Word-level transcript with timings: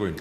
Grünen. 0.00 0.16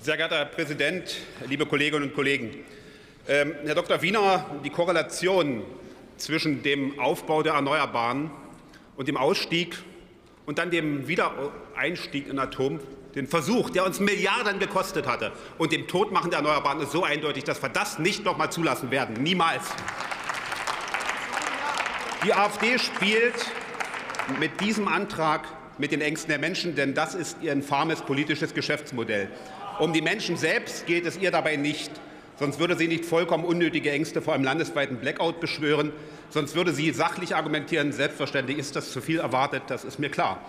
Sehr 0.00 0.16
geehrter 0.16 0.36
Herr 0.36 0.44
Präsident, 0.44 1.16
liebe 1.48 1.66
Kolleginnen 1.66 2.04
und 2.04 2.14
Kollegen! 2.14 2.64
Ähm, 3.26 3.54
Herr 3.64 3.74
Dr. 3.74 4.00
Wiener, 4.00 4.46
die 4.64 4.70
Korrelation 4.70 5.64
zwischen 6.16 6.62
dem 6.62 7.00
Aufbau 7.00 7.42
der 7.42 7.54
Erneuerbaren 7.54 8.30
und 8.96 9.08
dem 9.08 9.16
Ausstieg 9.16 9.76
und 10.48 10.56
dann 10.56 10.70
dem 10.70 11.06
Wiedereinstieg 11.06 12.26
in 12.26 12.38
Atom, 12.38 12.80
den 13.14 13.26
Versuch, 13.26 13.68
der 13.68 13.84
uns 13.84 14.00
Milliarden 14.00 14.58
gekostet 14.58 15.06
hatte, 15.06 15.30
und 15.58 15.72
dem 15.72 15.86
Todmachen 15.86 16.30
der 16.30 16.38
Erneuerbaren 16.38 16.80
ist 16.80 16.90
so 16.90 17.04
eindeutig, 17.04 17.44
dass 17.44 17.60
wir 17.62 17.68
das 17.68 17.98
nicht 17.98 18.24
noch 18.24 18.38
mal 18.38 18.48
zulassen 18.48 18.90
werden. 18.90 19.22
Niemals. 19.22 19.64
Die 22.24 22.32
AfD 22.32 22.78
spielt 22.78 23.34
mit 24.40 24.58
diesem 24.62 24.88
Antrag 24.88 25.46
mit 25.76 25.92
den 25.92 26.00
Ängsten 26.00 26.30
der 26.30 26.38
Menschen, 26.38 26.74
denn 26.74 26.94
das 26.94 27.14
ist 27.14 27.36
ihr 27.42 27.52
infames 27.52 28.00
politisches 28.00 28.54
Geschäftsmodell. 28.54 29.28
Um 29.78 29.92
die 29.92 30.00
Menschen 30.00 30.38
selbst 30.38 30.86
geht 30.86 31.04
es 31.04 31.18
ihr 31.18 31.30
dabei 31.30 31.56
nicht. 31.56 31.90
Sonst 32.38 32.60
würde 32.60 32.76
sie 32.76 32.86
nicht 32.86 33.04
vollkommen 33.04 33.44
unnötige 33.44 33.90
Ängste 33.90 34.22
vor 34.22 34.34
einem 34.34 34.44
landesweiten 34.44 34.98
Blackout 34.98 35.40
beschwören. 35.40 35.92
Sonst 36.30 36.54
würde 36.54 36.72
sie 36.72 36.92
sachlich 36.92 37.34
argumentieren. 37.34 37.90
Selbstverständlich 37.90 38.58
ist 38.58 38.76
das 38.76 38.92
zu 38.92 39.00
viel 39.00 39.18
erwartet, 39.18 39.64
das 39.66 39.84
ist 39.84 39.98
mir 39.98 40.08
klar. 40.08 40.40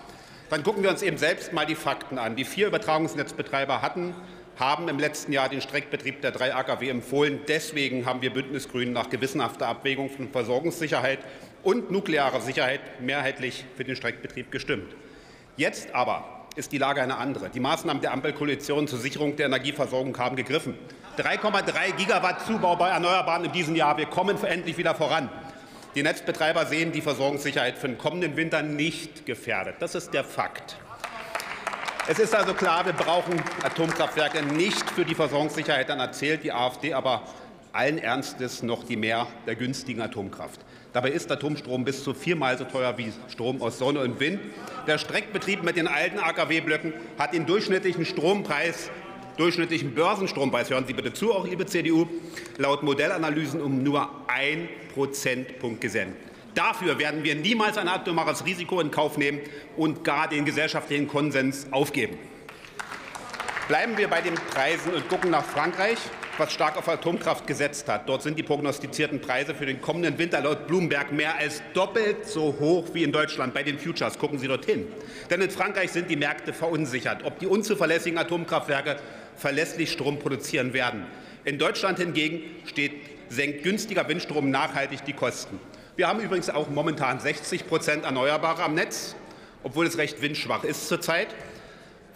Dann 0.49 0.63
gucken 0.63 0.83
wir 0.83 0.89
uns 0.89 1.01
eben 1.01 1.17
selbst 1.17 1.51
mal 1.51 1.65
die 1.65 1.75
Fakten 1.75 2.17
an. 2.17 2.35
Die 2.35 2.45
vier 2.45 2.67
Übertragungsnetzbetreiber 2.67 3.81
hatten, 3.81 4.13
haben 4.59 4.87
im 4.87 4.99
letzten 4.99 5.31
Jahr 5.31 5.49
den 5.49 5.61
Streckbetrieb 5.61 6.21
der 6.21 6.31
drei 6.31 6.53
AKW 6.53 6.89
empfohlen. 6.89 7.39
Deswegen 7.47 8.05
haben 8.05 8.21
wir 8.21 8.33
Bündnisgrünen 8.33 8.93
nach 8.93 9.09
gewissenhafter 9.09 9.67
Abwägung 9.67 10.09
von 10.09 10.29
Versorgungssicherheit 10.29 11.19
und 11.63 11.91
nuklearer 11.91 12.41
Sicherheit 12.41 12.81
mehrheitlich 13.01 13.65
für 13.77 13.83
den 13.83 13.95
Streckbetrieb 13.95 14.51
gestimmt. 14.51 14.95
Jetzt 15.55 15.93
aber 15.95 16.38
ist 16.55 16.71
die 16.71 16.77
Lage 16.77 17.01
eine 17.01 17.17
andere. 17.17 17.49
Die 17.49 17.59
Maßnahmen 17.59 18.01
der 18.01 18.11
Ampelkoalition 18.11 18.87
zur 18.87 18.99
Sicherung 18.99 19.35
der 19.35 19.47
Energieversorgung 19.47 20.17
haben 20.17 20.35
gegriffen. 20.35 20.75
3,3 21.17 21.95
Gigawatt 21.97 22.45
Zubau 22.45 22.75
bei 22.75 22.89
Erneuerbaren 22.89 23.45
in 23.45 23.51
diesem 23.51 23.75
Jahr. 23.75 23.97
Wir 23.97 24.05
kommen 24.05 24.41
endlich 24.43 24.77
wieder 24.77 24.95
voran. 24.95 25.29
Die 25.95 26.03
Netzbetreiber 26.03 26.65
sehen 26.65 26.91
die 26.91 27.01
Versorgungssicherheit 27.01 27.77
für 27.77 27.87
den 27.87 27.97
kommenden 27.97 28.37
Winter 28.37 28.61
nicht 28.61 29.25
gefährdet. 29.25 29.75
Das 29.79 29.95
ist 29.95 30.13
der 30.13 30.23
Fakt. 30.23 30.77
Es 32.07 32.19
ist 32.19 32.33
also 32.33 32.53
klar, 32.53 32.85
wir 32.85 32.93
brauchen 32.93 33.41
Atomkraftwerke 33.63 34.41
nicht 34.43 34.89
für 34.89 35.05
die 35.05 35.15
Versorgungssicherheit. 35.15 35.89
Dann 35.89 35.99
erzählt 35.99 36.43
die 36.43 36.51
AfD 36.51 36.93
aber 36.93 37.23
allen 37.79 37.97
Ernstes 37.97 38.61
noch 38.61 38.83
die 38.83 38.97
Mehr 38.97 39.25
der 39.47 39.55
günstigen 39.55 40.01
Atomkraft. 40.01 40.59
Dabei 40.91 41.11
ist 41.11 41.31
Atomstrom 41.31 41.85
bis 41.85 42.03
zu 42.03 42.13
viermal 42.13 42.57
so 42.57 42.65
teuer 42.65 42.97
wie 42.97 43.13
Strom 43.29 43.61
aus 43.61 43.77
Sonne 43.77 44.01
und 44.01 44.19
Wind. 44.19 44.41
Der 44.85 44.97
Streckbetrieb 44.97 45.63
mit 45.63 45.77
den 45.77 45.87
alten 45.87 46.19
AKW-Blöcken 46.19 46.91
hat 47.17 47.33
den 47.33 47.45
durchschnittlichen 47.45 48.03
Strompreis 48.03 48.91
durchschnittlichen 49.37 49.95
Börsenstrompreis, 49.95 50.69
hören 50.69 50.85
Sie 50.85 50.91
bitte 50.91 51.13
zu, 51.13 51.33
auch 51.33 51.47
liebe 51.47 51.65
CDU, 51.65 52.05
laut 52.57 52.83
Modellanalysen 52.83 53.61
um 53.61 53.81
nur 53.81 54.09
ein 54.27 54.67
Prozentpunkt 54.93 55.79
gesenkt. 55.79 56.17
Dafür 56.55 56.99
werden 56.99 57.23
wir 57.23 57.35
niemals 57.35 57.77
ein 57.77 57.87
atomares 57.87 58.45
Risiko 58.45 58.81
in 58.81 58.91
Kauf 58.91 59.17
nehmen 59.17 59.39
und 59.77 60.03
gar 60.03 60.27
den 60.27 60.43
gesellschaftlichen 60.43 61.07
Konsens 61.07 61.67
aufgeben. 61.71 62.17
Bleiben 63.69 63.97
wir 63.97 64.09
bei 64.09 64.19
den 64.19 64.35
Preisen 64.35 64.93
und 64.93 65.07
gucken 65.07 65.29
nach 65.31 65.45
Frankreich 65.45 65.99
was 66.39 66.53
stark 66.53 66.77
auf 66.77 66.87
Atomkraft 66.87 67.45
gesetzt 67.45 67.87
hat. 67.87 68.07
Dort 68.07 68.23
sind 68.23 68.39
die 68.39 68.43
prognostizierten 68.43 69.19
Preise 69.19 69.53
für 69.53 69.65
den 69.65 69.81
kommenden 69.81 70.17
Winter 70.17 70.41
laut 70.41 70.67
Bloomberg 70.67 71.11
mehr 71.11 71.35
als 71.37 71.61
doppelt 71.73 72.25
so 72.27 72.55
hoch 72.59 72.87
wie 72.93 73.03
in 73.03 73.11
Deutschland 73.11 73.53
bei 73.53 73.61
den 73.61 73.77
Futures. 73.77 74.17
Gucken 74.17 74.39
Sie 74.39 74.47
dorthin. 74.47 74.87
Denn 75.29 75.41
in 75.41 75.51
Frankreich 75.51 75.91
sind 75.91 76.09
die 76.09 76.15
Märkte 76.15 76.53
verunsichert, 76.53 77.23
ob 77.25 77.39
die 77.39 77.47
unzuverlässigen 77.47 78.17
Atomkraftwerke 78.17 78.95
verlässlich 79.35 79.91
Strom 79.91 80.17
produzieren 80.17 80.73
werden. 80.73 81.05
In 81.45 81.59
Deutschland 81.59 81.99
hingegen 81.99 82.41
steht, 82.65 82.93
senkt 83.27 83.63
günstiger 83.63 84.07
Windstrom 84.07 84.49
nachhaltig 84.49 85.03
die 85.05 85.13
Kosten. 85.13 85.59
Wir 85.95 86.07
haben 86.07 86.21
übrigens 86.21 86.49
auch 86.49 86.69
momentan 86.69 87.19
60 87.19 87.67
Prozent 87.67 88.05
Erneuerbare 88.05 88.63
am 88.63 88.73
Netz, 88.73 89.15
obwohl 89.63 89.85
es 89.85 89.97
recht 89.97 90.21
windschwach 90.21 90.63
ist 90.63 90.87
zurzeit. 90.87 91.27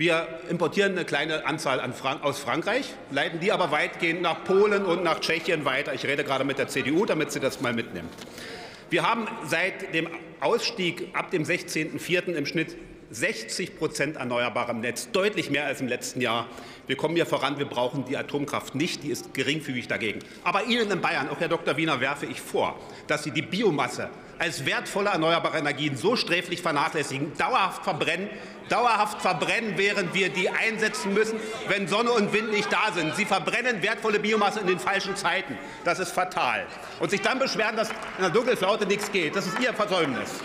Wir 0.03 0.27
importieren 0.49 0.91
eine 0.91 1.05
kleine 1.05 1.45
Anzahl 1.45 1.79
Frank 1.93 2.25
aus 2.25 2.37
Frankreich, 2.37 2.93
leiten 3.09 3.39
die 3.39 3.53
aber 3.53 3.71
weitgehend 3.71 4.21
nach 4.21 4.43
Polen 4.43 4.83
und 4.83 5.01
nach 5.01 5.21
Tschechien 5.21 5.63
weiter. 5.63 5.93
Ich 5.93 6.05
rede 6.05 6.25
gerade 6.25 6.43
mit 6.43 6.57
der 6.57 6.67
CDU, 6.67 7.05
damit 7.05 7.31
sie 7.31 7.39
das 7.39 7.61
mal 7.61 7.71
mitnimmt. 7.71 8.09
Wir 8.89 9.09
haben 9.09 9.29
seit 9.45 9.93
dem 9.93 10.09
Ausstieg 10.41 11.07
ab 11.13 11.31
dem 11.31 11.43
16.04. 11.43 12.33
im 12.33 12.45
Schnitt 12.45 12.75
60 13.13 13.77
Prozent 13.77 14.15
erneuerbarem 14.15 14.79
Netz, 14.79 15.09
deutlich 15.11 15.49
mehr 15.49 15.65
als 15.65 15.81
im 15.81 15.87
letzten 15.87 16.19
Jahr. 16.19 16.47
Wir 16.87 16.97
kommen 16.97 17.15
hier 17.15 17.25
voran, 17.25 17.59
wir 17.59 17.65
brauchen 17.65 18.05
die 18.05 18.17
Atomkraft 18.17 18.75
nicht, 18.75 19.03
die 19.03 19.09
ist 19.09 19.33
geringfügig 19.33 19.87
dagegen. 19.87 20.19
Aber 20.43 20.65
Ihnen 20.65 20.89
in 20.89 21.01
Bayern, 21.01 21.29
auch 21.29 21.39
Herr 21.39 21.47
Dr. 21.47 21.77
Wiener, 21.77 22.01
werfe 22.01 22.25
ich 22.25 22.41
vor, 22.41 22.79
dass 23.07 23.23
Sie 23.23 23.31
die 23.31 23.43
Biomasse 23.43 24.09
als 24.39 24.65
wertvolle 24.65 25.09
erneuerbare 25.09 25.59
Energien 25.59 25.95
so 25.95 26.15
sträflich 26.15 26.61
vernachlässigen, 26.61 27.31
dauerhaft 27.37 27.83
verbrennen, 27.83 28.29
dauerhaft 28.67 29.21
verbrennen, 29.21 29.73
während 29.77 30.13
wir 30.13 30.29
die 30.29 30.49
einsetzen 30.49 31.13
müssen, 31.13 31.39
wenn 31.67 31.87
Sonne 31.87 32.11
und 32.11 32.33
Wind 32.33 32.51
nicht 32.51 32.71
da 32.73 32.91
sind. 32.93 33.15
Sie 33.15 33.25
verbrennen 33.25 33.83
wertvolle 33.83 34.19
Biomasse 34.19 34.59
in 34.59 34.67
den 34.67 34.79
falschen 34.79 35.15
Zeiten. 35.15 35.57
Das 35.83 35.99
ist 35.99 36.11
fatal. 36.11 36.65
Und 36.99 37.11
sich 37.11 37.21
dann 37.21 37.37
beschweren, 37.39 37.75
dass 37.75 37.89
in 37.89 38.21
der 38.21 38.31
Dunkelflaute 38.31 38.87
nichts 38.87 39.11
geht, 39.11 39.35
das 39.35 39.45
ist 39.45 39.59
Ihr 39.59 39.73
Versäumnis. 39.73 40.41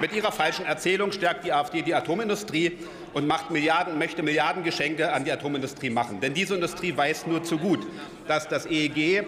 Mit 0.00 0.12
ihrer 0.12 0.32
falschen 0.32 0.66
Erzählung 0.66 1.12
stärkt 1.12 1.44
die 1.44 1.52
AfD 1.52 1.82
die 1.82 1.94
Atomindustrie 1.94 2.78
und 3.12 3.26
macht 3.26 3.50
Milliarden, 3.50 3.96
möchte 3.98 4.22
Milliardengeschenke 4.22 5.12
an 5.12 5.24
die 5.24 5.30
Atomindustrie 5.30 5.90
machen. 5.90 6.20
Denn 6.20 6.34
diese 6.34 6.56
Industrie 6.56 6.96
weiß 6.96 7.26
nur 7.26 7.44
zu 7.44 7.58
gut, 7.58 7.86
dass 8.26 8.48
das 8.48 8.66
EEG, 8.66 9.24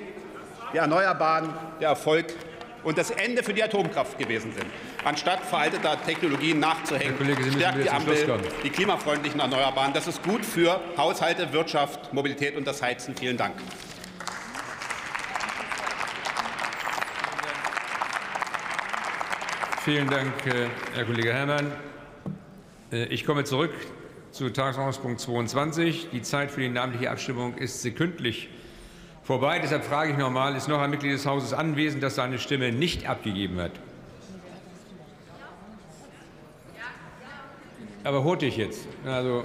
die 0.73 0.77
Erneuerbaren, 0.77 1.55
der 1.81 1.91
Erfolg 1.91 2.35
und 2.83 2.99
das 2.99 3.11
Ende 3.11 3.43
für 3.43 3.55
die 3.55 3.63
Atomkraft 3.63 4.19
gewesen 4.19 4.53
sind. 4.53 4.67
Anstatt 5.05 5.41
veralteter 5.45 6.01
Technologien 6.05 6.59
nachzuhängen, 6.59 7.17
Kollege, 7.17 7.51
stärkt 7.53 7.85
die 7.85 7.91
Ampel 7.91 8.41
die 8.65 8.71
klimafreundlichen 8.71 9.41
Erneuerbaren. 9.41 9.93
Das 9.93 10.07
ist 10.07 10.23
gut 10.23 10.45
für 10.45 10.81
Haushalte, 10.97 11.53
Wirtschaft, 11.53 12.13
Mobilität 12.13 12.57
und 12.57 12.67
das 12.67 12.83
Heizen. 12.83 13.15
Vielen 13.17 13.37
Dank. 13.37 13.55
Vielen 19.87 20.11
Dank, 20.11 20.45
äh, 20.47 20.67
Herr 20.97 21.05
Kollege 21.05 21.33
Herrmann. 21.33 21.71
Äh, 22.91 23.05
ich 23.05 23.25
komme 23.25 23.45
zurück 23.45 23.71
zu 24.33 24.51
Tagesordnungspunkt 24.51 25.21
22. 25.21 26.09
Die 26.11 26.23
Zeit 26.23 26.51
für 26.51 26.61
die 26.61 26.69
namentliche 26.69 27.09
Abstimmung 27.09 27.57
ist 27.57 27.83
sekündlich 27.83 28.49
vorbei. 29.23 29.61
Deshalb 29.61 29.85
frage 29.85 30.11
ich 30.11 30.19
nochmal, 30.19 30.57
ist 30.57 30.67
noch 30.67 30.81
ein 30.81 30.91
Mitglied 30.91 31.13
des 31.13 31.25
Hauses 31.25 31.53
anwesend, 31.53 32.03
das 32.03 32.17
seine 32.17 32.41
Stimme 32.41 32.73
nicht 32.73 33.09
abgegeben 33.09 33.61
hat? 33.61 33.71
Aber 38.03 38.25
hurtig 38.25 38.57
jetzt. 38.57 38.89
Also 39.05 39.45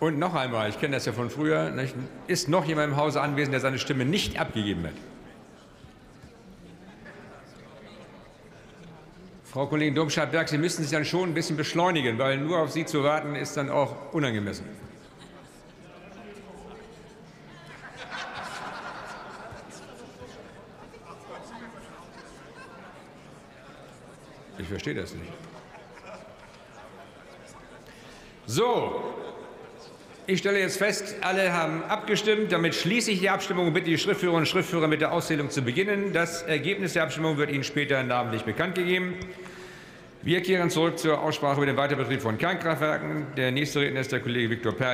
Und 0.00 0.18
noch 0.18 0.34
einmal, 0.34 0.68
ich 0.68 0.80
kenne 0.80 0.96
das 0.96 1.06
ja 1.06 1.12
von 1.12 1.30
früher, 1.30 1.72
ist 2.26 2.48
noch 2.48 2.64
jemand 2.64 2.88
im 2.88 2.96
Hause 2.96 3.20
anwesend, 3.20 3.52
der 3.52 3.60
seine 3.60 3.78
Stimme 3.78 4.04
nicht 4.04 4.40
abgegeben 4.40 4.82
hat? 4.82 5.15
Frau 9.56 9.64
Kollegin 9.64 9.94
Domscheit-Berg, 9.94 10.50
Sie 10.50 10.58
müssen 10.58 10.82
sich 10.82 10.90
dann 10.90 11.06
schon 11.06 11.30
ein 11.30 11.32
bisschen 11.32 11.56
beschleunigen, 11.56 12.18
weil 12.18 12.36
nur 12.36 12.58
auf 12.58 12.72
Sie 12.72 12.84
zu 12.84 13.02
warten 13.02 13.34
ist 13.34 13.56
dann 13.56 13.70
auch 13.70 14.12
unangemessen. 14.12 14.66
Ich 24.58 24.68
verstehe 24.68 24.94
das 24.94 25.14
nicht. 25.14 25.32
So, 28.44 29.14
ich 30.26 30.40
stelle 30.40 30.58
jetzt 30.58 30.76
fest, 30.76 31.14
alle 31.22 31.54
haben 31.54 31.82
abgestimmt. 31.84 32.52
Damit 32.52 32.74
schließe 32.74 33.10
ich 33.10 33.20
die 33.20 33.30
Abstimmung 33.30 33.68
und 33.68 33.72
bitte 33.72 33.86
die 33.86 33.96
Schriftführerinnen 33.96 34.42
und 34.42 34.48
Schriftführer 34.48 34.86
mit 34.86 35.00
der 35.00 35.12
Auszählung 35.12 35.48
zu 35.48 35.62
beginnen. 35.62 36.12
Das 36.12 36.42
Ergebnis 36.42 36.92
der 36.92 37.04
Abstimmung 37.04 37.38
wird 37.38 37.50
Ihnen 37.50 37.64
später 37.64 38.02
namentlich 38.02 38.42
bekannt 38.42 38.74
gegeben. 38.74 39.14
Wir 40.22 40.42
kehren 40.42 40.70
zurück 40.70 40.98
zur 40.98 41.20
Aussprache 41.20 41.58
über 41.58 41.66
den 41.66 41.76
Weiterbetrieb 41.76 42.20
von 42.20 42.36
Kernkraftwerken. 42.36 43.28
Der 43.36 43.52
nächste 43.52 43.80
Redner 43.80 44.00
ist 44.00 44.12
der 44.12 44.20
Kollege 44.20 44.50
Viktor 44.50 44.72
Perl. 44.72 44.84